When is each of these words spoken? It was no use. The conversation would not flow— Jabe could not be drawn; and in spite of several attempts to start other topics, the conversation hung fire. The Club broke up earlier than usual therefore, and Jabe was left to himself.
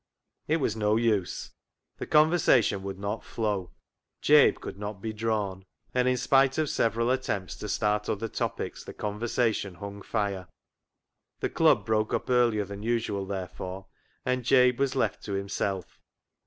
It 0.47 0.57
was 0.57 0.75
no 0.75 0.95
use. 0.95 1.51
The 1.97 2.07
conversation 2.07 2.81
would 2.81 2.97
not 2.97 3.23
flow— 3.23 3.69
Jabe 4.23 4.53
could 4.59 4.79
not 4.79 4.99
be 4.99 5.13
drawn; 5.13 5.63
and 5.93 6.07
in 6.07 6.17
spite 6.17 6.57
of 6.57 6.71
several 6.71 7.11
attempts 7.11 7.55
to 7.57 7.69
start 7.69 8.09
other 8.09 8.27
topics, 8.27 8.83
the 8.83 8.95
conversation 8.95 9.75
hung 9.75 10.01
fire. 10.01 10.47
The 11.41 11.51
Club 11.51 11.85
broke 11.85 12.15
up 12.15 12.31
earlier 12.31 12.65
than 12.65 12.81
usual 12.81 13.27
therefore, 13.27 13.85
and 14.25 14.43
Jabe 14.43 14.77
was 14.79 14.95
left 14.95 15.23
to 15.25 15.33
himself. 15.33 16.01